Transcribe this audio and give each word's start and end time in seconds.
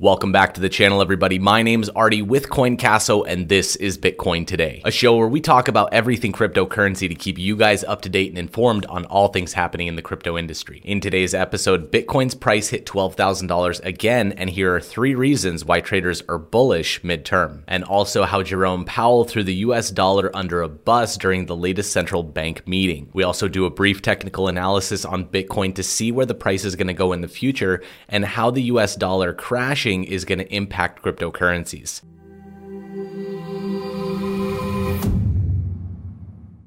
Welcome 0.00 0.30
back 0.30 0.54
to 0.54 0.60
the 0.60 0.68
channel, 0.68 1.02
everybody. 1.02 1.40
My 1.40 1.62
name's 1.62 1.88
Artie 1.88 2.22
with 2.22 2.50
CoinCasso, 2.50 3.24
and 3.26 3.48
this 3.48 3.74
is 3.74 3.98
Bitcoin 3.98 4.46
Today, 4.46 4.80
a 4.84 4.92
show 4.92 5.16
where 5.16 5.26
we 5.26 5.40
talk 5.40 5.66
about 5.66 5.92
everything 5.92 6.30
cryptocurrency 6.30 7.08
to 7.08 7.16
keep 7.16 7.36
you 7.36 7.56
guys 7.56 7.82
up 7.82 8.02
to 8.02 8.08
date 8.08 8.28
and 8.28 8.38
informed 8.38 8.86
on 8.86 9.06
all 9.06 9.26
things 9.26 9.54
happening 9.54 9.88
in 9.88 9.96
the 9.96 10.02
crypto 10.02 10.38
industry. 10.38 10.80
In 10.84 11.00
today's 11.00 11.34
episode, 11.34 11.90
Bitcoin's 11.90 12.36
price 12.36 12.68
hit 12.68 12.86
$12,000 12.86 13.84
again, 13.84 14.30
and 14.36 14.48
here 14.48 14.72
are 14.72 14.80
three 14.80 15.16
reasons 15.16 15.64
why 15.64 15.80
traders 15.80 16.22
are 16.28 16.38
bullish 16.38 17.02
midterm, 17.02 17.64
and 17.66 17.82
also 17.82 18.22
how 18.22 18.44
Jerome 18.44 18.84
Powell 18.84 19.24
threw 19.24 19.42
the 19.42 19.66
US 19.66 19.90
dollar 19.90 20.30
under 20.32 20.62
a 20.62 20.68
bus 20.68 21.16
during 21.16 21.46
the 21.46 21.56
latest 21.56 21.90
central 21.90 22.22
bank 22.22 22.68
meeting. 22.68 23.10
We 23.14 23.24
also 23.24 23.48
do 23.48 23.64
a 23.64 23.70
brief 23.70 24.00
technical 24.00 24.46
analysis 24.46 25.04
on 25.04 25.26
Bitcoin 25.26 25.74
to 25.74 25.82
see 25.82 26.12
where 26.12 26.24
the 26.24 26.34
price 26.34 26.64
is 26.64 26.76
going 26.76 26.86
to 26.86 26.94
go 26.94 27.12
in 27.12 27.20
the 27.20 27.26
future 27.26 27.82
and 28.08 28.24
how 28.24 28.52
the 28.52 28.62
US 28.62 28.94
dollar 28.94 29.32
crashes 29.32 29.87
is 29.88 30.24
going 30.24 30.38
to 30.38 30.54
impact 30.54 31.02
cryptocurrencies. 31.02 32.02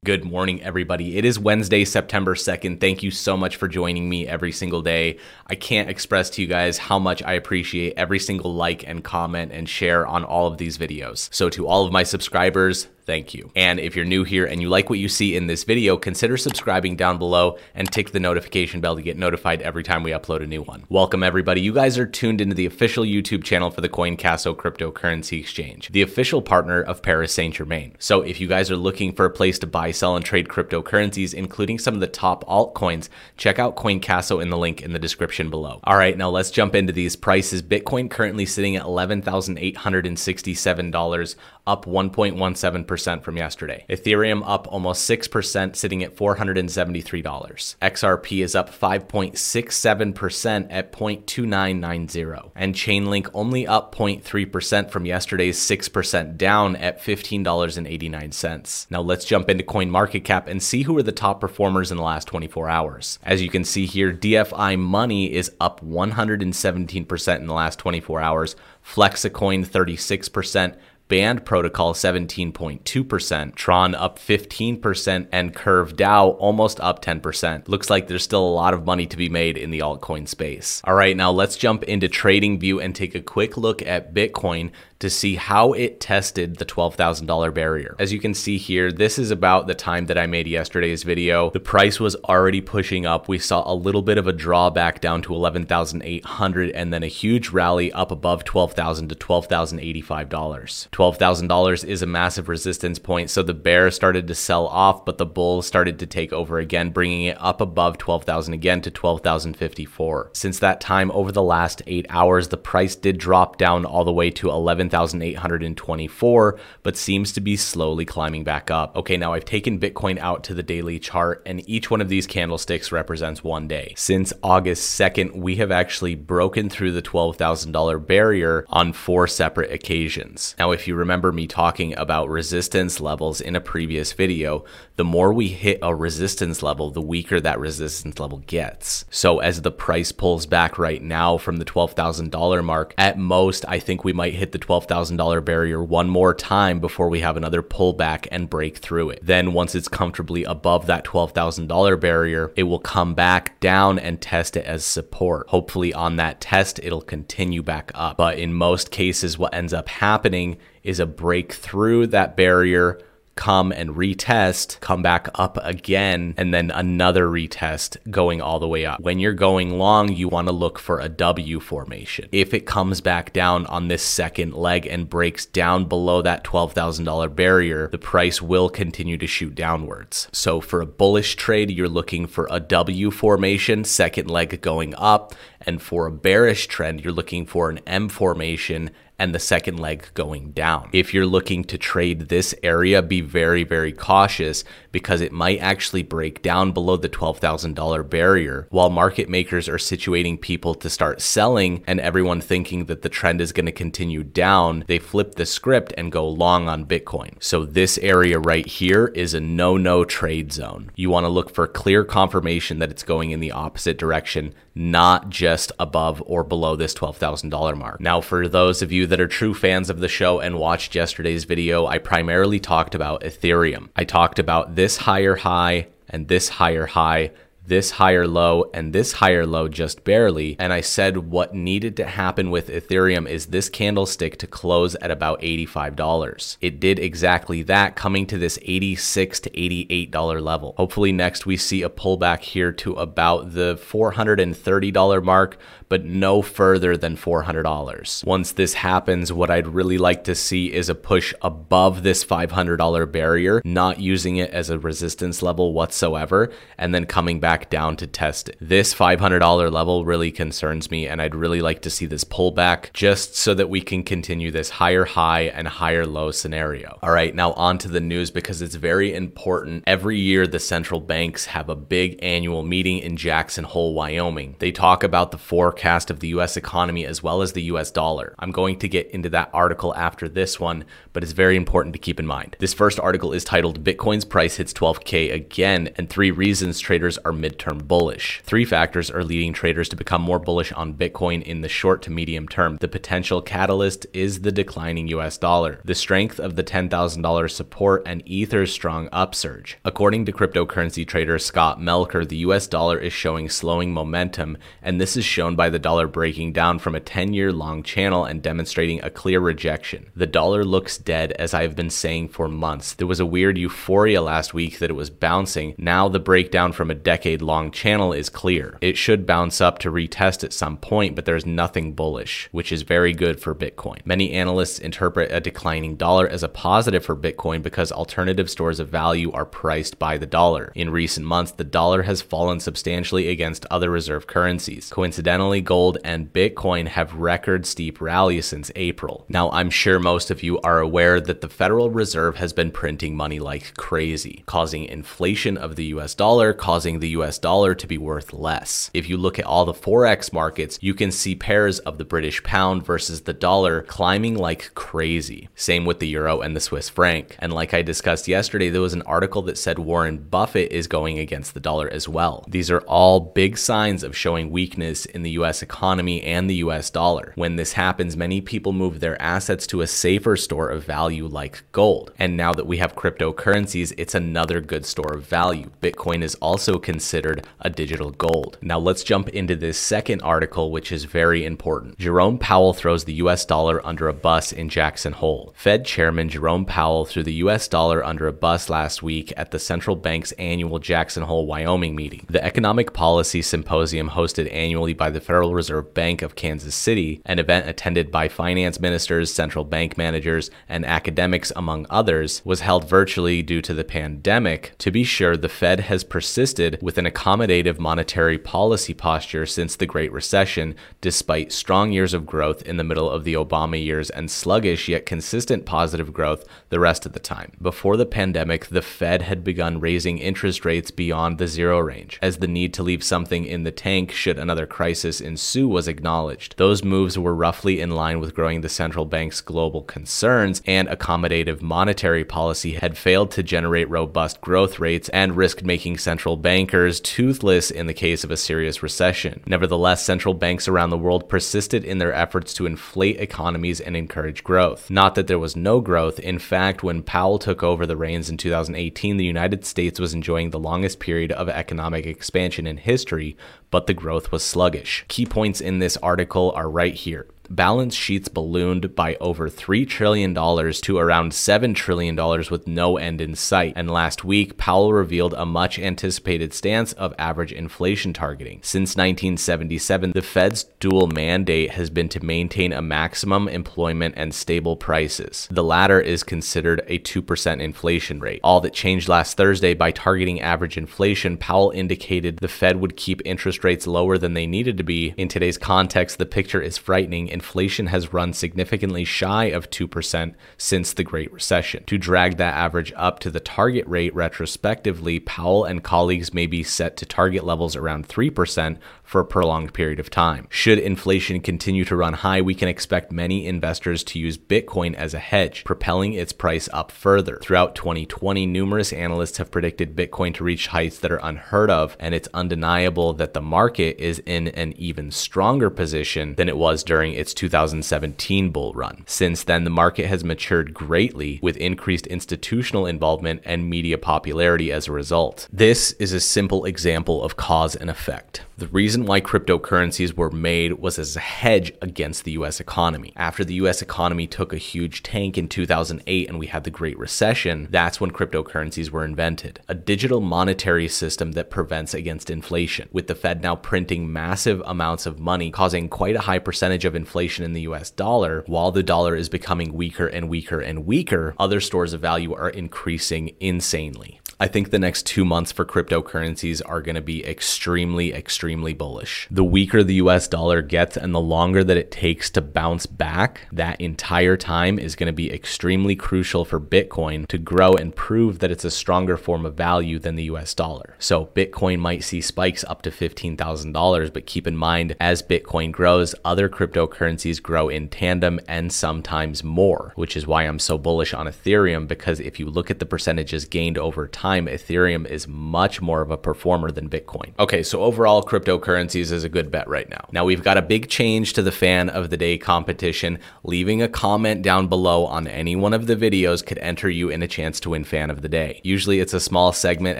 Good 0.03 0.25
morning, 0.25 0.63
everybody. 0.63 1.15
It 1.19 1.25
is 1.25 1.37
Wednesday, 1.37 1.85
September 1.85 2.33
2nd. 2.33 2.79
Thank 2.79 3.03
you 3.03 3.11
so 3.11 3.37
much 3.37 3.57
for 3.57 3.67
joining 3.67 4.09
me 4.09 4.27
every 4.27 4.51
single 4.51 4.81
day. 4.81 5.19
I 5.45 5.53
can't 5.53 5.91
express 5.91 6.31
to 6.31 6.41
you 6.41 6.47
guys 6.47 6.79
how 6.79 6.97
much 6.97 7.21
I 7.21 7.33
appreciate 7.33 7.93
every 7.97 8.17
single 8.17 8.51
like 8.55 8.87
and 8.87 9.03
comment 9.03 9.51
and 9.51 9.69
share 9.69 10.07
on 10.07 10.23
all 10.23 10.47
of 10.47 10.57
these 10.57 10.79
videos. 10.79 11.31
So, 11.31 11.49
to 11.49 11.67
all 11.67 11.85
of 11.85 11.91
my 11.91 12.01
subscribers, 12.01 12.87
thank 13.05 13.33
you. 13.33 13.51
And 13.55 13.79
if 13.79 13.95
you're 13.95 14.05
new 14.05 14.23
here 14.23 14.45
and 14.45 14.61
you 14.61 14.69
like 14.69 14.89
what 14.89 14.99
you 14.99 15.09
see 15.09 15.35
in 15.35 15.47
this 15.47 15.63
video, 15.63 15.97
consider 15.97 16.37
subscribing 16.37 16.95
down 16.95 17.17
below 17.17 17.57
and 17.75 17.91
tick 17.91 18.11
the 18.11 18.19
notification 18.19 18.81
bell 18.81 18.95
to 18.95 19.01
get 19.01 19.17
notified 19.17 19.61
every 19.61 19.83
time 19.83 20.03
we 20.03 20.11
upload 20.11 20.43
a 20.43 20.47
new 20.47 20.61
one. 20.61 20.83
Welcome 20.89 21.23
everybody. 21.23 21.61
You 21.61 21.73
guys 21.73 21.97
are 21.97 22.05
tuned 22.05 22.41
into 22.41 22.55
the 22.55 22.65
official 22.65 23.03
YouTube 23.03 23.43
channel 23.43 23.71
for 23.71 23.81
the 23.81 23.89
CoinCasso 23.89 24.55
cryptocurrency 24.55 25.39
exchange, 25.39 25.89
the 25.89 26.01
official 26.01 26.41
partner 26.41 26.81
of 26.81 27.01
Paris 27.01 27.33
Saint-Germain. 27.33 27.95
So 27.99 28.21
if 28.21 28.39
you 28.39 28.47
guys 28.47 28.71
are 28.71 28.77
looking 28.77 29.13
for 29.13 29.25
a 29.25 29.31
place 29.31 29.59
to 29.59 29.67
buy, 29.67 29.91
sell, 29.91 30.15
and 30.15 30.23
trade 30.23 30.47
cryptocurrencies, 30.47 31.33
including 31.33 31.79
some 31.79 31.93
of 31.93 31.99
the 31.99 32.07
top 32.07 32.45
altcoins, 32.45 33.09
check 33.37 33.59
out 33.59 33.75
CoinCasso 33.75 34.41
in 34.41 34.49
the 34.49 34.57
link 34.57 34.81
in 34.81 34.93
the 34.93 34.99
description 34.99 35.49
below. 35.49 35.79
All 35.83 35.97
right, 35.97 36.17
now 36.17 36.29
let's 36.29 36.51
jump 36.51 36.75
into 36.75 36.93
these 36.93 37.15
prices. 37.15 37.61
Bitcoin 37.61 38.09
currently 38.09 38.45
sitting 38.45 38.75
at 38.75 38.83
$11,867, 38.83 41.35
up 41.67 41.85
1.17% 41.85 43.23
from 43.23 43.37
yesterday. 43.37 43.85
Ethereum 43.89 44.41
up 44.45 44.67
almost 44.71 45.09
6%, 45.09 45.75
sitting 45.75 46.03
at 46.03 46.15
$473. 46.15 47.75
XRP 47.81 48.43
is 48.43 48.55
up 48.55 48.69
5.67% 48.69 50.67
at 50.69 50.91
0.2990. 50.91 52.51
And 52.55 52.73
Chainlink 52.75 53.29
only 53.33 53.67
up 53.67 53.95
0.3% 53.95 54.89
from 54.89 55.05
yesterday's 55.05 55.59
6% 55.59 56.37
down 56.37 56.75
at 56.75 57.01
$15.89. 57.01 58.87
Now 58.89 59.01
let's 59.01 59.25
jump 59.25 59.49
into 59.49 59.63
CoinMarketCap 59.63 60.47
and 60.47 60.61
see 60.63 60.83
who 60.83 60.97
are 60.97 61.03
the 61.03 61.11
top 61.11 61.39
performers 61.39 61.91
in 61.91 61.97
the 61.97 62.03
last 62.03 62.27
24 62.27 62.69
hours. 62.69 63.19
As 63.23 63.41
you 63.41 63.49
can 63.49 63.63
see 63.63 63.85
here, 63.85 64.11
DFI 64.11 64.79
Money 64.79 65.31
is 65.31 65.51
up 65.59 65.81
117% 65.81 67.37
in 67.37 67.47
the 67.47 67.53
last 67.53 67.79
24 67.79 68.21
hours, 68.21 68.55
Flexacoin 68.83 69.65
36%, 69.65 70.75
Band 71.11 71.43
Protocol 71.43 71.93
17.2%, 71.93 73.55
Tron 73.55 73.95
up 73.95 74.17
15%, 74.17 75.27
and 75.33 75.53
Curve 75.53 75.97
DAO 75.97 76.37
almost 76.39 76.79
up 76.79 77.03
10%. 77.03 77.67
Looks 77.67 77.89
like 77.89 78.07
there's 78.07 78.23
still 78.23 78.47
a 78.47 78.55
lot 78.55 78.73
of 78.73 78.85
money 78.85 79.05
to 79.07 79.17
be 79.17 79.27
made 79.27 79.57
in 79.57 79.71
the 79.71 79.79
altcoin 79.79 80.25
space. 80.25 80.81
All 80.85 80.93
right, 80.93 81.17
now 81.17 81.29
let's 81.29 81.57
jump 81.57 81.83
into 81.83 82.07
TradingView 82.07 82.81
and 82.81 82.95
take 82.95 83.13
a 83.13 83.21
quick 83.21 83.57
look 83.57 83.81
at 83.81 84.13
Bitcoin 84.13 84.71
to 85.01 85.09
see 85.09 85.35
how 85.35 85.73
it 85.73 85.99
tested 85.99 86.57
the 86.57 86.65
$12,000 86.65 87.53
barrier. 87.53 87.95
As 87.99 88.13
you 88.13 88.19
can 88.19 88.35
see 88.35 88.57
here, 88.57 88.91
this 88.91 89.17
is 89.17 89.31
about 89.31 89.65
the 89.65 89.73
time 89.73 90.05
that 90.05 90.17
I 90.17 90.27
made 90.27 90.47
yesterday's 90.47 91.01
video. 91.03 91.49
The 91.49 91.59
price 91.59 91.99
was 91.99 92.15
already 92.17 92.61
pushing 92.61 93.05
up. 93.05 93.27
We 93.27 93.39
saw 93.39 93.69
a 93.69 93.73
little 93.73 94.03
bit 94.03 94.19
of 94.19 94.27
a 94.27 94.33
drawback 94.33 95.01
down 95.01 95.23
to 95.23 95.33
11,800 95.33 96.69
and 96.69 96.93
then 96.93 97.01
a 97.03 97.07
huge 97.07 97.49
rally 97.49 97.91
up 97.91 98.11
above 98.11 98.43
12,000 98.43 99.09
to 99.09 99.15
$12,085. 99.15 100.91
$12,000 101.01 101.83
is 101.83 102.03
a 102.03 102.05
massive 102.05 102.47
resistance 102.47 102.99
point, 102.99 103.31
so 103.31 103.41
the 103.41 103.53
bear 103.55 103.89
started 103.89 104.27
to 104.27 104.35
sell 104.35 104.67
off, 104.67 105.03
but 105.03 105.17
the 105.17 105.25
bull 105.25 105.63
started 105.63 105.97
to 105.97 106.05
take 106.05 106.31
over 106.31 106.59
again, 106.59 106.91
bringing 106.91 107.23
it 107.23 107.37
up 107.39 107.59
above 107.59 107.97
12,000 107.97 108.53
again 108.53 108.81
to 108.81 108.91
12,054. 108.91 110.29
Since 110.33 110.59
that 110.59 110.79
time 110.79 111.09
over 111.11 111.31
the 111.31 111.41
last 111.41 111.81
8 111.87 112.05
hours, 112.09 112.49
the 112.49 112.57
price 112.57 112.95
did 112.95 113.17
drop 113.17 113.57
down 113.57 113.83
all 113.83 114.03
the 114.03 114.13
way 114.13 114.29
to 114.29 114.49
11 114.49 114.91
7,824, 114.91 116.59
but 116.83 116.97
seems 116.97 117.31
to 117.33 117.41
be 117.41 117.57
slowly 117.57 118.05
climbing 118.05 118.43
back 118.43 118.69
up. 118.69 118.95
Okay, 118.95 119.17
now 119.17 119.33
I've 119.33 119.45
taken 119.45 119.79
Bitcoin 119.79 120.19
out 120.19 120.43
to 120.43 120.53
the 120.53 120.61
daily 120.61 120.99
chart, 120.99 121.41
and 121.45 121.67
each 121.67 121.89
one 121.89 122.01
of 122.01 122.09
these 122.09 122.27
candlesticks 122.27 122.91
represents 122.91 123.43
one 123.43 123.67
day. 123.67 123.93
Since 123.97 124.33
August 124.43 124.99
2nd, 124.99 125.35
we 125.35 125.55
have 125.55 125.71
actually 125.71 126.13
broken 126.13 126.69
through 126.69 126.91
the 126.91 127.01
$12,000 127.01 128.05
barrier 128.05 128.65
on 128.69 128.93
four 128.93 129.27
separate 129.27 129.71
occasions. 129.71 130.55
Now, 130.59 130.71
if 130.71 130.87
you 130.87 130.90
remember 130.95 131.31
me 131.31 131.47
talking 131.47 131.97
about 131.97 132.29
resistance 132.29 132.99
levels 132.99 133.41
in 133.41 133.55
a 133.55 133.61
previous 133.61 134.13
video, 134.13 134.63
the 134.95 135.03
more 135.03 135.33
we 135.33 135.47
hit 135.47 135.79
a 135.81 135.95
resistance 135.95 136.61
level, 136.61 136.91
the 136.91 137.01
weaker 137.01 137.39
that 137.39 137.59
resistance 137.59 138.19
level 138.19 138.39
gets. 138.39 139.05
So, 139.09 139.39
as 139.39 139.61
the 139.61 139.71
price 139.71 140.11
pulls 140.11 140.45
back 140.45 140.77
right 140.77 141.01
now 141.01 141.37
from 141.37 141.57
the 141.57 141.65
$12,000 141.65 142.63
mark, 142.63 142.93
at 142.97 143.17
most, 143.17 143.65
I 143.67 143.79
think 143.79 144.03
we 144.03 144.13
might 144.13 144.33
hit 144.33 144.51
the 144.51 144.59
$12,000 144.59 145.43
barrier 145.43 145.83
one 145.83 146.09
more 146.09 146.33
time 146.33 146.79
before 146.79 147.09
we 147.09 147.21
have 147.21 147.37
another 147.37 147.63
pullback 147.63 148.27
and 148.31 148.49
break 148.49 148.77
through 148.77 149.09
it. 149.11 149.19
Then, 149.23 149.53
once 149.53 149.75
it's 149.75 149.87
comfortably 149.87 150.43
above 150.43 150.85
that 150.87 151.05
$12,000 151.05 151.99
barrier, 151.99 152.51
it 152.55 152.63
will 152.63 152.79
come 152.79 153.13
back 153.13 153.59
down 153.59 153.97
and 153.97 154.21
test 154.21 154.55
it 154.55 154.65
as 154.65 154.85
support. 154.85 155.49
Hopefully, 155.49 155.93
on 155.93 156.17
that 156.17 156.41
test, 156.41 156.79
it'll 156.83 157.01
continue 157.01 157.63
back 157.63 157.91
up. 157.95 158.17
But 158.17 158.37
in 158.37 158.53
most 158.53 158.91
cases, 158.91 159.37
what 159.37 159.53
ends 159.53 159.73
up 159.73 159.89
happening 159.89 160.57
is 160.83 160.99
a 160.99 161.05
break 161.05 161.53
through 161.53 162.07
that 162.07 162.35
barrier 162.35 162.99
come 163.35 163.71
and 163.71 163.91
retest, 163.91 164.79
come 164.81 165.01
back 165.01 165.27
up 165.35 165.57
again, 165.63 166.33
and 166.37 166.53
then 166.53 166.69
another 166.71 167.27
retest 167.27 167.97
going 168.09 168.41
all 168.41 168.59
the 168.59 168.67
way 168.67 168.85
up. 168.85 168.99
When 168.99 169.19
you're 169.19 169.33
going 169.33 169.77
long, 169.77 170.13
you 170.13 170.27
want 170.27 170.47
to 170.47 170.53
look 170.53 170.77
for 170.77 170.99
a 170.99 171.09
W 171.09 171.59
formation. 171.59 172.29
If 172.31 172.53
it 172.53 172.65
comes 172.65 173.01
back 173.01 173.33
down 173.33 173.65
on 173.67 173.87
this 173.87 174.03
second 174.03 174.53
leg 174.53 174.85
and 174.85 175.09
breaks 175.09 175.45
down 175.45 175.85
below 175.85 176.21
that 176.21 176.43
$12,000 176.43 177.35
barrier, 177.35 177.87
the 177.87 177.97
price 177.97 178.41
will 178.41 178.69
continue 178.69 179.17
to 179.17 179.27
shoot 179.27 179.55
downwards. 179.55 180.27
So 180.31 180.61
for 180.61 180.81
a 180.81 180.85
bullish 180.85 181.35
trade, 181.35 181.71
you're 181.71 181.89
looking 181.89 182.27
for 182.27 182.47
a 182.51 182.59
W 182.59 183.11
formation, 183.11 183.83
second 183.85 184.29
leg 184.29 184.61
going 184.61 184.93
up, 184.97 185.33
and 185.65 185.81
for 185.81 186.05
a 186.05 186.11
bearish 186.11 186.67
trend, 186.67 187.03
you're 187.03 187.13
looking 187.13 187.45
for 187.45 187.69
an 187.69 187.79
M 187.87 188.09
formation 188.09 188.91
and 189.19 189.35
the 189.35 189.39
second 189.39 189.79
leg 189.79 190.07
going 190.15 190.51
down. 190.51 190.89
If 190.93 191.13
you're 191.13 191.27
looking 191.27 191.63
to 191.65 191.77
trade 191.77 192.29
this 192.29 192.55
area, 192.63 193.03
be 193.03 193.21
very, 193.21 193.63
very 193.63 193.91
cautious 193.91 194.63
because 194.91 195.21
it 195.21 195.31
might 195.31 195.59
actually 195.59 196.03
break 196.03 196.41
down 196.41 196.71
below 196.71 196.97
the 196.97 197.09
$12,000 197.09 198.09
barrier 198.09 198.67
while 198.69 198.89
market 198.89 199.29
makers 199.29 199.69
are 199.69 199.77
situating 199.77 200.39
people 200.39 200.75
to 200.75 200.89
start 200.89 201.21
selling 201.21 201.83
and 201.87 201.99
everyone 201.99 202.41
thinking 202.41 202.85
that 202.85 203.01
the 203.01 203.09
trend 203.09 203.41
is 203.41 203.51
going 203.51 203.65
to 203.65 203.71
continue 203.71 204.23
down. 204.23 204.83
They 204.87 204.99
flip 204.99 205.35
the 205.35 205.45
script 205.45 205.93
and 205.97 206.11
go 206.11 206.27
long 206.27 206.67
on 206.67 206.85
Bitcoin. 206.85 207.41
So 207.41 207.65
this 207.65 207.97
area 207.99 208.39
right 208.39 208.65
here 208.65 209.07
is 209.07 209.33
a 209.33 209.39
no 209.39 209.77
no 209.77 210.03
trade 210.03 210.51
zone. 210.51 210.91
You 210.95 211.09
want 211.09 211.25
to 211.25 211.29
look 211.29 211.53
for 211.53 211.67
clear 211.67 212.03
confirmation 212.03 212.79
that 212.79 212.91
it's 212.91 213.03
going 213.03 213.31
in 213.31 213.39
the 213.39 213.51
opposite 213.51 213.97
direction, 213.97 214.53
not 214.75 215.29
just 215.29 215.71
above 215.79 216.21
or 216.25 216.43
below 216.43 216.75
this 216.75 216.93
$12,000 216.93 217.77
mark. 217.77 217.99
Now, 217.99 218.21
for 218.21 218.47
those 218.47 218.81
of 218.81 218.91
you 218.91 219.07
that 219.07 219.21
are 219.21 219.27
true 219.27 219.53
fans 219.53 219.89
of 219.89 219.99
the 219.99 220.07
show 220.07 220.39
and 220.39 220.57
watched 220.57 220.95
yesterday's 220.95 221.43
video, 221.43 221.85
I 221.87 221.97
primarily 221.97 222.59
talked 222.59 222.95
about 222.95 223.21
Ethereum. 223.21 223.89
I 223.95 224.03
talked 224.03 224.39
about 224.39 224.75
this 224.75 224.80
higher 224.97 225.35
high 225.35 225.87
and 226.09 226.27
this 226.27 226.49
higher 226.49 226.87
high 226.87 227.31
this 227.71 227.91
higher 227.91 228.27
low 228.27 228.69
and 228.73 228.91
this 228.91 229.13
higher 229.13 229.45
low 229.45 229.69
just 229.69 230.03
barely. 230.03 230.57
And 230.59 230.73
I 230.73 230.81
said 230.81 231.29
what 231.31 231.55
needed 231.55 231.95
to 231.95 232.05
happen 232.05 232.51
with 232.51 232.67
Ethereum 232.67 233.29
is 233.29 233.45
this 233.45 233.69
candlestick 233.69 234.37
to 234.39 234.45
close 234.45 234.95
at 234.95 235.09
about 235.09 235.39
$85. 235.39 236.57
It 236.59 236.81
did 236.81 236.99
exactly 236.99 237.63
that, 237.63 237.95
coming 237.95 238.27
to 238.27 238.37
this 238.37 238.59
86 238.63 239.39
to 239.39 239.49
$88 239.51 240.41
level. 240.41 240.73
Hopefully, 240.75 241.13
next 241.13 241.45
we 241.45 241.55
see 241.55 241.81
a 241.81 241.89
pullback 241.89 242.41
here 242.41 242.73
to 242.73 242.95
about 242.95 243.53
the 243.53 243.77
$430 243.77 245.23
mark, 245.23 245.57
but 245.87 246.03
no 246.03 246.41
further 246.41 246.97
than 246.97 247.15
$400. 247.15 248.25
Once 248.25 248.51
this 248.51 248.73
happens, 248.73 249.31
what 249.31 249.49
I'd 249.49 249.67
really 249.67 249.97
like 249.97 250.25
to 250.25 250.35
see 250.35 250.73
is 250.73 250.89
a 250.89 250.95
push 250.95 251.33
above 251.41 252.03
this 252.03 252.25
$500 252.25 253.11
barrier, 253.11 253.61
not 253.63 253.99
using 254.01 254.37
it 254.37 254.49
as 254.51 254.69
a 254.69 254.79
resistance 254.79 255.41
level 255.41 255.73
whatsoever, 255.73 256.49
and 256.77 256.93
then 256.93 257.05
coming 257.05 257.39
back 257.39 257.60
back 257.61 257.69
down 257.69 257.95
to 257.95 258.07
test. 258.07 258.49
This 258.59 258.93
$500 258.93 259.71
level 259.71 260.03
really 260.03 260.31
concerns 260.31 260.89
me, 260.89 261.07
and 261.07 261.21
I'd 261.21 261.35
really 261.35 261.61
like 261.61 261.83
to 261.83 261.91
see 261.91 262.07
this 262.07 262.23
pullback 262.23 262.91
just 262.91 263.35
so 263.35 263.53
that 263.53 263.69
we 263.69 263.81
can 263.81 264.03
continue 264.03 264.49
this 264.49 264.71
higher 264.71 265.05
high 265.05 265.41
and 265.41 265.67
higher 265.67 266.07
low 266.07 266.31
scenario. 266.31 266.97
All 267.03 267.11
right, 267.11 267.35
now 267.35 267.53
on 267.53 267.77
to 267.79 267.87
the 267.87 267.99
news 267.99 268.31
because 268.31 268.63
it's 268.63 268.73
very 268.73 269.13
important. 269.13 269.83
Every 269.85 270.19
year, 270.19 270.47
the 270.47 270.59
central 270.59 270.99
banks 270.99 271.45
have 271.45 271.69
a 271.69 271.75
big 271.75 272.17
annual 272.23 272.63
meeting 272.63 272.97
in 272.97 273.15
Jackson 273.15 273.63
Hole, 273.63 273.93
Wyoming. 273.93 274.55
They 274.57 274.71
talk 274.71 275.03
about 275.03 275.29
the 275.29 275.37
forecast 275.37 276.09
of 276.09 276.19
the 276.19 276.29
US 276.29 276.57
economy 276.57 277.05
as 277.05 277.21
well 277.21 277.43
as 277.43 277.53
the 277.53 277.63
US 277.73 277.91
dollar. 277.91 278.33
I'm 278.39 278.51
going 278.51 278.79
to 278.79 278.87
get 278.87 279.11
into 279.11 279.29
that 279.29 279.51
article 279.53 279.93
after 279.93 280.27
this 280.27 280.59
one, 280.59 280.85
but 281.13 281.21
it's 281.21 281.33
very 281.33 281.57
important 281.57 281.93
to 281.93 281.99
keep 281.99 282.19
in 282.19 282.25
mind. 282.25 282.55
This 282.59 282.73
first 282.73 282.99
article 282.99 283.33
is 283.33 283.43
titled 283.43 283.83
Bitcoin's 283.83 284.25
price 284.25 284.55
hits 284.55 284.73
12K 284.73 285.31
again, 285.31 285.89
and 285.95 286.09
three 286.09 286.31
reasons 286.31 286.79
traders 286.79 287.19
are 287.19 287.31
midterm 287.41 287.87
bullish. 287.87 288.41
Three 288.43 288.65
factors 288.65 289.09
are 289.09 289.23
leading 289.23 289.53
traders 289.53 289.89
to 289.89 289.95
become 289.95 290.21
more 290.21 290.39
bullish 290.39 290.71
on 290.73 290.93
Bitcoin 290.93 291.41
in 291.41 291.61
the 291.61 291.69
short 291.69 292.01
to 292.03 292.11
medium 292.11 292.47
term. 292.47 292.77
The 292.77 292.87
potential 292.87 293.41
catalyst 293.41 294.05
is 294.13 294.41
the 294.41 294.51
declining 294.51 295.07
US 295.09 295.37
dollar, 295.37 295.79
the 295.83 295.95
strength 295.95 296.39
of 296.39 296.55
the 296.55 296.63
$10,000 296.63 297.51
support, 297.51 298.03
and 298.05 298.23
Ether's 298.25 298.71
strong 298.71 299.09
upsurge. 299.11 299.77
According 299.83 300.25
to 300.25 300.31
cryptocurrency 300.31 301.07
trader 301.07 301.39
Scott 301.39 301.79
Melker, 301.79 302.27
the 302.27 302.37
US 302.37 302.67
dollar 302.67 302.97
is 302.97 303.13
showing 303.13 303.49
slowing 303.49 303.93
momentum, 303.93 304.57
and 304.81 304.99
this 304.99 305.17
is 305.17 305.25
shown 305.25 305.55
by 305.55 305.69
the 305.69 305.79
dollar 305.79 306.07
breaking 306.07 306.53
down 306.53 306.79
from 306.79 306.95
a 306.95 306.99
10 306.99 307.33
year 307.33 307.51
long 307.51 307.83
channel 307.83 308.25
and 308.25 308.41
demonstrating 308.41 309.01
a 309.03 309.09
clear 309.09 309.39
rejection. 309.39 310.09
The 310.15 310.27
dollar 310.27 310.63
looks 310.63 310.97
dead, 310.97 311.31
as 311.33 311.53
I 311.53 311.63
have 311.63 311.75
been 311.75 311.89
saying 311.89 312.29
for 312.29 312.47
months. 312.47 312.93
There 312.93 313.07
was 313.07 313.19
a 313.19 313.25
weird 313.25 313.57
euphoria 313.57 314.21
last 314.21 314.53
week 314.53 314.79
that 314.79 314.89
it 314.89 314.93
was 314.93 315.09
bouncing. 315.09 315.75
Now 315.77 316.09
the 316.09 316.19
breakdown 316.19 316.71
from 316.71 316.91
a 316.91 316.95
decade 317.31 317.41
long 317.41 317.71
channel 317.71 318.13
is 318.13 318.29
clear. 318.29 318.77
It 318.81 318.97
should 318.97 319.25
bounce 319.25 319.61
up 319.61 319.79
to 319.79 319.91
retest 319.91 320.43
at 320.43 320.53
some 320.53 320.77
point, 320.77 321.15
but 321.15 321.25
there's 321.25 321.45
nothing 321.45 321.93
bullish, 321.93 322.49
which 322.51 322.71
is 322.71 322.81
very 322.81 323.13
good 323.13 323.39
for 323.39 323.55
Bitcoin. 323.55 324.05
Many 324.05 324.31
analysts 324.33 324.79
interpret 324.79 325.31
a 325.31 325.39
declining 325.39 325.95
dollar 325.95 326.27
as 326.27 326.43
a 326.43 326.49
positive 326.49 327.05
for 327.05 327.15
Bitcoin 327.15 327.61
because 327.63 327.91
alternative 327.91 328.49
stores 328.49 328.79
of 328.79 328.89
value 328.89 329.31
are 329.31 329.45
priced 329.45 329.97
by 329.97 330.17
the 330.17 330.25
dollar. 330.25 330.71
In 330.75 330.89
recent 330.89 331.25
months, 331.25 331.51
the 331.53 331.63
dollar 331.63 332.03
has 332.03 332.21
fallen 332.21 332.59
substantially 332.59 333.29
against 333.29 333.65
other 333.71 333.89
reserve 333.89 334.27
currencies. 334.27 334.89
Coincidentally, 334.89 335.61
gold 335.61 335.97
and 336.03 336.33
Bitcoin 336.33 336.87
have 336.87 337.15
record 337.15 337.65
steep 337.65 338.01
rallies 338.01 338.45
since 338.45 338.71
April. 338.75 339.25
Now, 339.29 339.49
I'm 339.51 339.69
sure 339.69 339.99
most 339.99 340.31
of 340.31 340.43
you 340.43 340.59
are 340.61 340.79
aware 340.79 341.21
that 341.21 341.41
the 341.41 341.49
Federal 341.49 341.89
Reserve 341.89 342.35
has 342.37 342.51
been 342.51 342.71
printing 342.71 343.15
money 343.15 343.39
like 343.39 343.73
crazy, 343.77 344.43
causing 344.45 344.85
inflation 344.85 345.57
of 345.57 345.75
the 345.75 345.85
US 345.95 346.13
dollar, 346.15 346.53
causing 346.53 346.99
the 346.99 347.09
US 347.09 347.20
dollar 347.39 347.75
to 347.75 347.87
be 347.87 347.97
worth 347.97 348.33
less. 348.33 348.89
If 348.93 349.09
you 349.09 349.17
look 349.17 349.39
at 349.39 349.45
all 349.45 349.65
the 349.65 349.73
Forex 349.73 350.33
markets, 350.33 350.79
you 350.81 350.93
can 350.93 351.11
see 351.11 351.35
pairs 351.35 351.79
of 351.79 351.97
the 351.97 352.05
British 352.05 352.41
pound 352.43 352.85
versus 352.85 353.21
the 353.21 353.33
dollar 353.33 353.83
climbing 353.83 354.35
like 354.35 354.73
crazy. 354.73 355.49
Same 355.55 355.85
with 355.85 355.99
the 355.99 356.07
euro 356.07 356.41
and 356.41 356.55
the 356.55 356.59
Swiss 356.59 356.89
franc. 356.89 357.35
And 357.39 357.53
like 357.53 357.73
I 357.73 357.81
discussed 357.81 358.27
yesterday, 358.27 358.69
there 358.69 358.81
was 358.81 358.93
an 358.93 359.03
article 359.03 359.43
that 359.43 359.57
said 359.57 359.79
Warren 359.79 360.17
Buffett 360.17 360.71
is 360.71 360.87
going 360.87 361.19
against 361.19 361.53
the 361.53 361.59
dollar 361.59 361.89
as 361.89 362.09
well. 362.09 362.43
These 362.47 362.71
are 362.71 362.81
all 362.81 363.19
big 363.19 363.57
signs 363.57 364.03
of 364.03 364.17
showing 364.17 364.49
weakness 364.49 365.05
in 365.05 365.21
the 365.21 365.31
US 365.31 365.61
economy 365.61 366.23
and 366.23 366.49
the 366.49 366.55
US 366.55 366.89
dollar. 366.89 367.33
When 367.35 367.55
this 367.55 367.73
happens, 367.73 368.17
many 368.17 368.41
people 368.41 368.73
move 368.73 368.99
their 368.99 369.21
assets 369.21 369.67
to 369.67 369.81
a 369.81 369.87
safer 369.87 370.35
store 370.35 370.69
of 370.69 370.83
value 370.83 371.27
like 371.27 371.63
gold. 371.71 372.11
And 372.17 372.35
now 372.35 372.53
that 372.53 372.67
we 372.67 372.77
have 372.77 372.95
cryptocurrencies, 372.95 373.93
it's 373.97 374.15
another 374.15 374.61
good 374.61 374.85
store 374.85 375.13
of 375.13 375.23
value. 375.23 375.69
Bitcoin 375.81 376.23
is 376.23 376.35
also 376.35 376.79
considered 376.79 377.10
a 377.13 377.69
digital 377.69 378.11
gold. 378.11 378.57
Now 378.61 378.79
let's 378.79 379.03
jump 379.03 379.29
into 379.29 379.55
this 379.55 379.77
second 379.77 380.21
article, 380.21 380.71
which 380.71 380.91
is 380.91 381.03
very 381.03 381.45
important. 381.45 381.97
Jerome 381.97 382.37
Powell 382.37 382.73
throws 382.73 383.03
the 383.03 383.15
US 383.15 383.45
dollar 383.45 383.85
under 383.85 384.07
a 384.07 384.13
bus 384.13 384.51
in 384.51 384.69
Jackson 384.69 385.13
Hole. 385.13 385.53
Fed 385.55 385.85
Chairman 385.85 386.29
Jerome 386.29 386.65
Powell 386.65 387.05
threw 387.05 387.23
the 387.23 387.33
US 387.45 387.67
dollar 387.67 388.03
under 388.03 388.27
a 388.27 388.33
bus 388.33 388.69
last 388.69 389.03
week 389.03 389.33
at 389.35 389.51
the 389.51 389.59
central 389.59 389.95
bank's 389.95 390.31
annual 390.33 390.79
Jackson 390.79 391.23
Hole, 391.23 391.45
Wyoming 391.45 391.95
meeting. 391.95 392.25
The 392.29 392.43
Economic 392.43 392.93
Policy 392.93 393.41
Symposium, 393.41 394.11
hosted 394.11 394.51
annually 394.53 394.93
by 394.93 395.09
the 395.09 395.21
Federal 395.21 395.53
Reserve 395.53 395.93
Bank 395.93 396.21
of 396.21 396.35
Kansas 396.35 396.75
City, 396.75 397.21
an 397.25 397.39
event 397.39 397.67
attended 397.67 398.11
by 398.11 398.29
finance 398.29 398.79
ministers, 398.79 399.33
central 399.33 399.65
bank 399.65 399.97
managers, 399.97 400.49
and 400.69 400.85
academics, 400.85 401.51
among 401.55 401.85
others, 401.89 402.41
was 402.45 402.61
held 402.61 402.87
virtually 402.87 403.41
due 403.41 403.61
to 403.61 403.73
the 403.73 403.83
pandemic. 403.83 404.73
To 404.79 404.91
be 404.91 405.03
sure, 405.03 405.35
the 405.35 405.49
Fed 405.49 405.81
has 405.81 406.03
persisted 406.03 406.79
with 406.81 406.97
an 407.01 407.11
accommodative 407.11 407.79
monetary 407.79 408.37
policy 408.37 408.93
posture 408.93 409.47
since 409.47 409.75
the 409.75 409.87
Great 409.87 410.11
Recession, 410.11 410.75
despite 411.01 411.51
strong 411.51 411.91
years 411.91 412.13
of 412.13 412.27
growth 412.27 412.61
in 412.61 412.77
the 412.77 412.83
middle 412.83 413.09
of 413.09 413.23
the 413.23 413.33
Obama 413.33 413.83
years 413.83 414.11
and 414.11 414.29
sluggish 414.29 414.87
yet 414.87 415.07
consistent 415.07 415.65
positive 415.65 416.13
growth 416.13 416.45
the 416.69 416.79
rest 416.79 417.07
of 417.07 417.13
the 417.13 417.19
time. 417.19 417.53
Before 417.59 417.97
the 417.97 418.05
pandemic, 418.05 418.67
the 418.67 418.83
Fed 418.83 419.23
had 419.23 419.43
begun 419.43 419.79
raising 419.79 420.19
interest 420.19 420.63
rates 420.63 420.91
beyond 420.91 421.39
the 421.39 421.47
zero 421.47 421.79
range, 421.79 422.19
as 422.21 422.37
the 422.37 422.47
need 422.47 422.71
to 422.75 422.83
leave 422.83 423.03
something 423.03 423.45
in 423.45 423.63
the 423.63 423.71
tank 423.71 424.11
should 424.11 424.37
another 424.37 424.67
crisis 424.67 425.19
ensue 425.19 425.67
was 425.67 425.87
acknowledged. 425.87 426.55
Those 426.57 426.83
moves 426.83 427.17
were 427.17 427.33
roughly 427.33 427.81
in 427.81 427.89
line 427.89 428.19
with 428.19 428.35
growing 428.35 428.61
the 428.61 428.69
central 428.69 429.05
bank's 429.05 429.41
global 429.41 429.81
concerns, 429.81 430.61
and 430.67 430.87
accommodative 430.87 431.63
monetary 431.63 432.23
policy 432.23 432.73
had 432.73 432.95
failed 432.95 433.31
to 433.31 433.41
generate 433.41 433.89
robust 433.89 434.39
growth 434.39 434.77
rates 434.77 435.09
and 435.09 435.35
risked 435.35 435.63
making 435.63 435.97
central 435.97 436.37
bankers 436.37 436.90
toothless 436.99 437.71
in 437.71 437.87
the 437.87 437.93
case 437.93 438.23
of 438.23 438.31
a 438.31 438.37
serious 438.37 438.83
recession. 438.83 439.41
Nevertheless, 439.45 440.05
central 440.05 440.33
banks 440.33 440.67
around 440.67 440.89
the 440.89 440.97
world 440.97 441.29
persisted 441.29 441.85
in 441.85 441.99
their 441.99 442.13
efforts 442.13 442.53
to 442.55 442.65
inflate 442.65 443.19
economies 443.19 443.79
and 443.79 443.95
encourage 443.95 444.43
growth. 444.43 444.89
Not 444.89 445.15
that 445.15 445.27
there 445.27 445.39
was 445.39 445.55
no 445.55 445.79
growth. 445.79 446.19
In 446.19 446.39
fact, 446.39 446.83
when 446.83 447.03
Powell 447.03 447.39
took 447.39 447.63
over 447.63 447.85
the 447.85 447.97
reins 447.97 448.29
in 448.29 448.37
2018, 448.37 449.17
the 449.17 449.25
United 449.25 449.65
States 449.65 449.99
was 449.99 450.13
enjoying 450.13 450.49
the 450.49 450.59
longest 450.59 450.99
period 450.99 451.31
of 451.31 451.47
economic 451.49 452.05
expansion 452.05 452.67
in 452.67 452.77
history, 452.77 453.37
but 453.69 453.87
the 453.87 453.93
growth 453.93 454.31
was 454.31 454.43
sluggish. 454.43 455.05
Key 455.07 455.25
points 455.25 455.61
in 455.61 455.79
this 455.79 455.97
article 455.97 456.51
are 456.55 456.69
right 456.69 456.95
here 456.95 457.27
balance 457.55 457.95
sheets 457.95 458.27
ballooned 458.27 458.95
by 458.95 459.15
over 459.15 459.49
$3 459.49 459.87
trillion 459.87 460.33
to 460.33 460.97
around 460.97 461.31
$7 461.31 461.75
trillion 461.75 462.15
with 462.49 462.67
no 462.67 462.97
end 462.97 463.21
in 463.21 463.35
sight. 463.35 463.73
And 463.75 463.91
last 463.91 464.23
week, 464.23 464.57
Powell 464.57 464.93
revealed 464.93 465.33
a 465.33 465.45
much 465.45 465.77
anticipated 465.77 466.53
stance 466.53 466.93
of 466.93 467.13
average 467.17 467.51
inflation 467.51 468.13
targeting. 468.13 468.59
Since 468.63 468.95
1977, 468.95 470.11
the 470.11 470.21
Fed's 470.21 470.63
dual 470.79 471.07
mandate 471.07 471.71
has 471.71 471.89
been 471.89 472.09
to 472.09 472.23
maintain 472.23 472.73
a 472.73 472.81
maximum 472.81 473.47
employment 473.47 474.15
and 474.17 474.33
stable 474.33 474.75
prices. 474.75 475.47
The 475.51 475.63
latter 475.63 475.99
is 475.99 476.23
considered 476.23 476.81
a 476.87 476.99
2% 476.99 477.61
inflation 477.61 478.19
rate. 478.19 478.39
All 478.43 478.61
that 478.61 478.73
changed 478.73 479.09
last 479.09 479.37
Thursday 479.37 479.73
by 479.73 479.91
targeting 479.91 480.41
average 480.41 480.77
inflation, 480.77 481.37
Powell 481.37 481.71
indicated 481.71 482.37
the 482.37 482.47
Fed 482.47 482.77
would 482.77 482.95
keep 482.95 483.21
interest 483.25 483.63
rates 483.63 483.87
lower 483.87 484.17
than 484.17 484.33
they 484.33 484.47
needed 484.47 484.77
to 484.77 484.83
be. 484.83 485.13
In 485.17 485.27
today's 485.27 485.57
context, 485.57 486.17
the 486.17 486.25
picture 486.25 486.61
is 486.61 486.77
frightening 486.77 487.27
inflation 487.41 487.87
has 487.87 488.13
run 488.13 488.33
significantly 488.33 489.03
shy 489.03 489.45
of 489.45 489.67
2% 489.71 490.35
since 490.59 490.93
the 490.93 491.03
Great 491.03 491.33
Recession. 491.33 491.83
To 491.85 491.97
drag 491.97 492.37
that 492.37 492.53
average 492.53 492.93
up 492.95 493.17
to 493.21 493.31
the 493.31 493.39
target 493.39 493.87
rate 493.87 494.13
retrospectively, 494.13 495.19
Powell 495.19 495.65
and 495.65 495.83
colleagues 495.83 496.35
may 496.35 496.45
be 496.45 496.61
set 496.61 496.95
to 496.97 497.05
target 497.07 497.43
levels 497.43 497.75
around 497.75 498.07
3% 498.07 498.77
for 499.11 499.19
a 499.19 499.25
prolonged 499.25 499.73
period 499.73 499.99
of 499.99 500.09
time. 500.09 500.47
Should 500.49 500.79
inflation 500.79 501.41
continue 501.41 501.83
to 501.83 501.97
run 501.97 502.13
high, 502.13 502.41
we 502.41 502.55
can 502.55 502.69
expect 502.69 503.11
many 503.11 503.45
investors 503.45 504.05
to 504.05 504.17
use 504.17 504.37
Bitcoin 504.37 504.93
as 504.93 505.13
a 505.13 505.19
hedge, 505.19 505.65
propelling 505.65 506.13
its 506.13 506.31
price 506.31 506.69
up 506.71 506.93
further. 506.93 507.37
Throughout 507.41 507.75
2020, 507.75 508.45
numerous 508.45 508.93
analysts 508.93 509.35
have 509.35 509.51
predicted 509.51 509.97
Bitcoin 509.97 510.33
to 510.35 510.45
reach 510.45 510.67
heights 510.67 510.97
that 510.99 511.11
are 511.11 511.19
unheard 511.21 511.69
of, 511.69 511.97
and 511.99 512.15
it's 512.15 512.29
undeniable 512.33 513.11
that 513.11 513.33
the 513.33 513.41
market 513.41 513.99
is 513.99 514.19
in 514.25 514.47
an 514.47 514.71
even 514.77 515.11
stronger 515.11 515.69
position 515.69 516.35
than 516.35 516.47
it 516.47 516.55
was 516.55 516.81
during 516.81 517.11
its 517.11 517.33
2017 517.33 518.49
bull 518.51 518.71
run. 518.71 519.03
Since 519.07 519.43
then, 519.43 519.65
the 519.65 519.69
market 519.69 520.05
has 520.05 520.23
matured 520.23 520.73
greatly 520.73 521.37
with 521.43 521.57
increased 521.57 522.07
institutional 522.07 522.85
involvement 522.85 523.41
and 523.43 523.69
media 523.69 523.97
popularity 523.97 524.71
as 524.71 524.87
a 524.87 524.93
result. 524.93 525.49
This 525.51 525.91
is 525.99 526.13
a 526.13 526.21
simple 526.21 526.63
example 526.63 527.21
of 527.21 527.35
cause 527.35 527.75
and 527.75 527.89
effect. 527.89 528.43
The 528.57 528.67
reason 528.67 529.00
why 529.05 529.21
cryptocurrencies 529.21 530.15
were 530.15 530.31
made 530.31 530.73
was 530.73 530.97
as 530.97 531.15
a 531.15 531.19
hedge 531.19 531.73
against 531.81 532.23
the 532.23 532.31
US 532.33 532.59
economy. 532.59 533.11
After 533.15 533.43
the 533.43 533.55
US 533.55 533.81
economy 533.81 534.27
took 534.27 534.53
a 534.53 534.57
huge 534.57 535.03
tank 535.03 535.37
in 535.37 535.47
2008 535.47 536.29
and 536.29 536.39
we 536.39 536.47
had 536.47 536.63
the 536.63 536.69
Great 536.69 536.97
Recession, 536.97 537.67
that's 537.69 537.99
when 537.99 538.11
cryptocurrencies 538.11 538.89
were 538.89 539.03
invented. 539.03 539.59
A 539.67 539.75
digital 539.75 540.21
monetary 540.21 540.87
system 540.87 541.33
that 541.33 541.49
prevents 541.49 541.93
against 541.93 542.29
inflation, 542.29 542.87
with 542.93 543.07
the 543.07 543.15
Fed 543.15 543.41
now 543.41 543.55
printing 543.55 544.13
massive 544.13 544.61
amounts 544.65 545.05
of 545.05 545.19
money, 545.19 545.51
causing 545.51 545.89
quite 545.89 546.15
a 546.15 546.21
high 546.21 546.39
percentage 546.39 546.85
of 546.85 546.95
inflation 546.95 547.43
in 547.43 547.51
the 547.53 547.61
US 547.63 547.89
dollar, 547.89 548.43
while 548.47 548.71
the 548.71 548.83
dollar 548.83 549.15
is 549.15 549.27
becoming 549.27 549.73
weaker 549.73 550.07
and 550.07 550.29
weaker 550.29 550.61
and 550.61 550.85
weaker, 550.85 551.35
other 551.37 551.59
stores 551.59 551.91
of 551.91 551.99
value 551.99 552.33
are 552.33 552.49
increasing 552.49 553.35
insanely. 553.41 554.20
I 554.41 554.47
think 554.47 554.71
the 554.71 554.79
next 554.79 555.05
two 555.05 555.23
months 555.23 555.51
for 555.51 555.65
cryptocurrencies 555.65 556.63
are 556.65 556.81
going 556.81 556.95
to 556.95 557.01
be 557.01 557.23
extremely, 557.23 558.11
extremely 558.11 558.73
bullish. 558.73 559.27
The 559.29 559.43
weaker 559.43 559.83
the 559.83 560.01
US 560.05 560.27
dollar 560.27 560.63
gets 560.63 560.97
and 560.97 561.13
the 561.13 561.21
longer 561.21 561.63
that 561.63 561.77
it 561.77 561.91
takes 561.91 562.31
to 562.31 562.41
bounce 562.41 562.87
back, 562.87 563.41
that 563.51 563.79
entire 563.79 564.35
time 564.37 564.79
is 564.79 564.95
going 564.95 565.05
to 565.05 565.13
be 565.13 565.31
extremely 565.31 565.95
crucial 565.95 566.43
for 566.43 566.59
Bitcoin 566.59 567.27
to 567.27 567.37
grow 567.37 567.73
and 567.73 567.95
prove 567.95 568.39
that 568.39 568.49
it's 568.49 568.65
a 568.65 568.71
stronger 568.71 569.15
form 569.15 569.45
of 569.45 569.53
value 569.53 569.99
than 569.99 570.15
the 570.15 570.23
US 570.23 570.55
dollar. 570.55 570.95
So 570.97 571.27
Bitcoin 571.35 571.77
might 571.77 572.03
see 572.03 572.19
spikes 572.19 572.63
up 572.63 572.81
to 572.81 572.89
$15,000, 572.89 574.11
but 574.11 574.25
keep 574.25 574.47
in 574.47 574.57
mind 574.57 574.95
as 574.99 575.21
Bitcoin 575.21 575.71
grows, 575.71 576.15
other 576.25 576.49
cryptocurrencies 576.49 577.39
grow 577.39 577.69
in 577.69 577.89
tandem 577.89 578.39
and 578.47 578.73
sometimes 578.73 579.43
more, 579.43 579.91
which 579.93 580.17
is 580.17 580.25
why 580.25 580.47
I'm 580.47 580.57
so 580.57 580.79
bullish 580.79 581.13
on 581.13 581.27
Ethereum 581.27 581.87
because 581.87 582.19
if 582.19 582.39
you 582.39 582.47
look 582.47 582.71
at 582.71 582.79
the 582.79 582.87
percentages 582.87 583.45
gained 583.45 583.77
over 583.77 584.07
time, 584.07 584.30
Ethereum 584.39 585.05
is 585.05 585.27
much 585.27 585.81
more 585.81 586.01
of 586.01 586.11
a 586.11 586.17
performer 586.17 586.71
than 586.71 586.89
Bitcoin. 586.89 587.33
Okay, 587.39 587.63
so 587.63 587.81
overall, 587.81 588.23
cryptocurrencies 588.23 589.11
is 589.11 589.23
a 589.23 589.29
good 589.29 589.51
bet 589.51 589.67
right 589.67 589.89
now. 589.89 590.07
Now 590.11 590.25
we've 590.25 590.43
got 590.43 590.57
a 590.57 590.61
big 590.61 590.89
change 590.89 591.33
to 591.33 591.41
the 591.41 591.51
fan 591.51 591.89
of 591.89 592.09
the 592.09 592.17
day 592.17 592.37
competition. 592.37 593.19
Leaving 593.43 593.81
a 593.81 593.87
comment 593.87 594.41
down 594.41 594.67
below 594.67 595.05
on 595.05 595.27
any 595.27 595.55
one 595.55 595.73
of 595.73 595.87
the 595.87 595.95
videos 595.95 596.45
could 596.45 596.59
enter 596.59 596.89
you 596.89 597.09
in 597.09 597.21
a 597.21 597.27
chance 597.27 597.59
to 597.61 597.71
win 597.71 597.83
fan 597.83 598.09
of 598.09 598.21
the 598.21 598.29
day. 598.29 598.61
Usually 598.63 598.99
it's 598.99 599.13
a 599.13 599.19
small 599.19 599.51
segment 599.51 599.99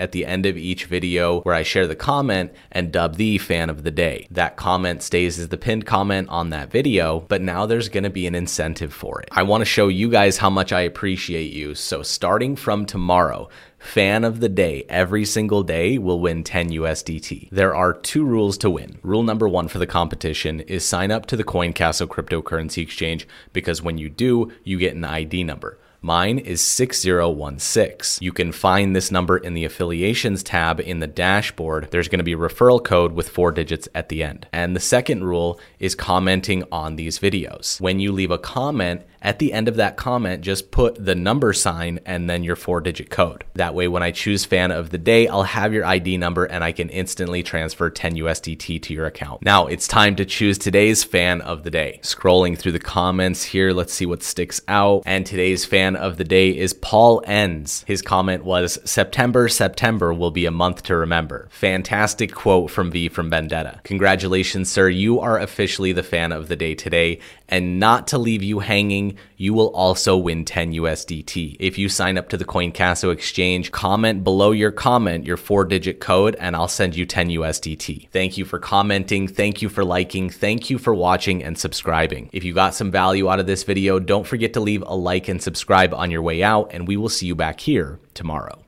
at 0.00 0.12
the 0.12 0.24
end 0.24 0.46
of 0.46 0.56
each 0.56 0.86
video 0.86 1.40
where 1.42 1.54
I 1.54 1.62
share 1.62 1.86
the 1.86 1.96
comment 1.96 2.52
and 2.70 2.92
dub 2.92 3.16
the 3.16 3.38
fan 3.38 3.70
of 3.70 3.82
the 3.82 3.90
day. 3.90 4.26
That 4.30 4.56
comment 4.56 5.02
stays 5.02 5.38
as 5.38 5.48
the 5.48 5.56
pinned 5.56 5.86
comment 5.86 6.28
on 6.28 6.50
that 6.50 6.70
video, 6.70 7.20
but 7.20 7.42
now 7.42 7.66
there's 7.66 7.88
going 7.88 8.04
to 8.04 8.10
be 8.10 8.26
an 8.26 8.34
incentive 8.34 8.92
for 8.92 9.20
it. 9.20 9.28
I 9.32 9.42
want 9.42 9.60
to 9.62 9.66
show 9.66 9.88
you 9.88 10.10
guys 10.10 10.38
how 10.38 10.50
much 10.50 10.72
I 10.72 10.80
appreciate 10.80 11.52
you. 11.52 11.74
So 11.74 12.02
starting 12.02 12.56
from 12.56 12.86
tomorrow, 12.86 13.48
fan 13.82 14.24
of 14.24 14.40
the 14.40 14.48
day 14.48 14.84
every 14.88 15.24
single 15.24 15.62
day 15.62 15.98
will 15.98 16.20
win 16.20 16.44
10 16.44 16.70
USDT. 16.70 17.50
There 17.50 17.74
are 17.74 17.92
two 17.92 18.24
rules 18.24 18.56
to 18.58 18.70
win. 18.70 18.98
Rule 19.02 19.22
number 19.22 19.48
one 19.48 19.68
for 19.68 19.78
the 19.78 19.86
competition 19.86 20.60
is 20.60 20.84
sign 20.84 21.10
up 21.10 21.26
to 21.26 21.36
the 21.36 21.44
CoinCasso 21.44 22.06
cryptocurrency 22.06 22.82
exchange 22.82 23.26
because 23.52 23.82
when 23.82 23.98
you 23.98 24.08
do, 24.08 24.50
you 24.64 24.78
get 24.78 24.94
an 24.94 25.04
ID 25.04 25.44
number. 25.44 25.78
Mine 26.04 26.40
is 26.40 26.60
6016. 26.60 28.24
You 28.24 28.32
can 28.32 28.50
find 28.50 28.96
this 28.96 29.12
number 29.12 29.38
in 29.38 29.54
the 29.54 29.64
affiliations 29.64 30.42
tab 30.42 30.80
in 30.80 30.98
the 30.98 31.06
dashboard. 31.06 31.88
There's 31.92 32.08
going 32.08 32.18
to 32.18 32.24
be 32.24 32.32
a 32.32 32.36
referral 32.36 32.82
code 32.82 33.12
with 33.12 33.28
four 33.28 33.52
digits 33.52 33.88
at 33.94 34.08
the 34.08 34.24
end. 34.24 34.48
And 34.52 34.74
the 34.74 34.80
second 34.80 35.22
rule 35.22 35.60
is 35.78 35.94
commenting 35.94 36.64
on 36.72 36.96
these 36.96 37.20
videos. 37.20 37.80
When 37.80 38.00
you 38.00 38.10
leave 38.10 38.32
a 38.32 38.38
comment, 38.38 39.02
at 39.22 39.38
the 39.38 39.52
end 39.52 39.68
of 39.68 39.76
that 39.76 39.96
comment, 39.96 40.42
just 40.42 40.70
put 40.70 41.02
the 41.02 41.14
number 41.14 41.52
sign 41.52 42.00
and 42.04 42.28
then 42.28 42.42
your 42.42 42.56
four 42.56 42.80
digit 42.80 43.08
code. 43.08 43.44
That 43.54 43.74
way, 43.74 43.88
when 43.88 44.02
I 44.02 44.10
choose 44.10 44.44
fan 44.44 44.72
of 44.72 44.90
the 44.90 44.98
day, 44.98 45.28
I'll 45.28 45.44
have 45.44 45.72
your 45.72 45.84
ID 45.84 46.16
number 46.16 46.44
and 46.44 46.64
I 46.64 46.72
can 46.72 46.88
instantly 46.88 47.42
transfer 47.42 47.88
10 47.88 48.16
USDT 48.16 48.82
to 48.82 48.92
your 48.92 49.06
account. 49.06 49.42
Now 49.42 49.66
it's 49.66 49.86
time 49.86 50.16
to 50.16 50.24
choose 50.24 50.58
today's 50.58 51.04
fan 51.04 51.40
of 51.40 51.62
the 51.62 51.70
day. 51.70 52.00
Scrolling 52.02 52.58
through 52.58 52.72
the 52.72 52.80
comments 52.80 53.44
here, 53.44 53.72
let's 53.72 53.94
see 53.94 54.06
what 54.06 54.22
sticks 54.22 54.60
out. 54.66 55.02
And 55.06 55.24
today's 55.24 55.64
fan 55.64 55.94
of 55.94 56.16
the 56.16 56.24
day 56.24 56.56
is 56.56 56.74
Paul 56.74 57.22
Ends. 57.24 57.84
His 57.86 58.02
comment 58.02 58.44
was 58.44 58.78
September, 58.84 59.48
September 59.48 60.12
will 60.12 60.32
be 60.32 60.46
a 60.46 60.50
month 60.50 60.82
to 60.84 60.96
remember. 60.96 61.48
Fantastic 61.52 62.34
quote 62.34 62.70
from 62.70 62.90
V 62.90 63.08
from 63.08 63.30
Vendetta. 63.30 63.80
Congratulations, 63.84 64.70
sir. 64.70 64.88
You 64.88 65.20
are 65.20 65.38
officially 65.38 65.92
the 65.92 66.02
fan 66.02 66.32
of 66.32 66.48
the 66.48 66.56
day 66.56 66.74
today. 66.74 67.20
And 67.48 67.78
not 67.78 68.08
to 68.08 68.18
leave 68.18 68.42
you 68.42 68.60
hanging, 68.60 69.11
you 69.36 69.54
will 69.54 69.68
also 69.68 70.16
win 70.16 70.44
10 70.44 70.72
USDT. 70.72 71.56
If 71.58 71.78
you 71.78 71.88
sign 71.88 72.18
up 72.18 72.28
to 72.30 72.36
the 72.36 72.44
CoinCasso 72.44 73.12
exchange, 73.12 73.72
comment 73.72 74.24
below 74.24 74.52
your 74.52 74.70
comment 74.70 75.26
your 75.26 75.36
four 75.36 75.64
digit 75.64 76.00
code, 76.00 76.36
and 76.38 76.54
I'll 76.54 76.68
send 76.68 76.96
you 76.96 77.06
10 77.06 77.28
USDT. 77.28 78.08
Thank 78.10 78.38
you 78.38 78.44
for 78.44 78.58
commenting. 78.58 79.28
Thank 79.28 79.62
you 79.62 79.68
for 79.68 79.84
liking. 79.84 80.30
Thank 80.30 80.70
you 80.70 80.78
for 80.78 80.94
watching 80.94 81.42
and 81.42 81.56
subscribing. 81.56 82.30
If 82.32 82.44
you 82.44 82.54
got 82.54 82.74
some 82.74 82.90
value 82.90 83.30
out 83.30 83.40
of 83.40 83.46
this 83.46 83.64
video, 83.64 83.98
don't 83.98 84.26
forget 84.26 84.52
to 84.54 84.60
leave 84.60 84.82
a 84.86 84.94
like 84.94 85.28
and 85.28 85.42
subscribe 85.42 85.94
on 85.94 86.10
your 86.10 86.22
way 86.22 86.42
out, 86.42 86.70
and 86.72 86.86
we 86.88 86.96
will 86.96 87.08
see 87.08 87.26
you 87.26 87.34
back 87.34 87.60
here 87.60 87.98
tomorrow. 88.14 88.58